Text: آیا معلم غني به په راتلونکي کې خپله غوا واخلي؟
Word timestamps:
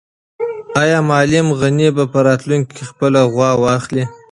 آیا 0.81 0.99
معلم 1.09 1.47
غني 1.59 1.87
به 1.97 2.03
په 2.11 2.19
راتلونکي 2.27 2.71
کې 2.75 2.83
خپله 2.91 3.19
غوا 3.33 3.51
واخلي؟ 3.63 4.03